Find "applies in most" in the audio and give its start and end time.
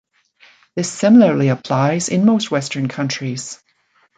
1.49-2.49